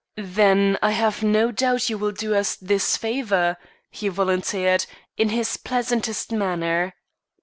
"Then 0.17 0.79
I 0.81 0.93
have 0.93 1.21
no 1.21 1.51
doubt 1.51 1.75
but 1.81 1.89
you 1.91 1.97
will 1.99 2.11
do 2.11 2.33
us 2.33 2.55
this 2.55 2.97
favour," 2.97 3.57
he 3.91 4.07
volunteered, 4.07 4.87
in 5.15 5.29
his 5.29 5.57
pleasantest 5.57 6.31
manner. 6.31 6.95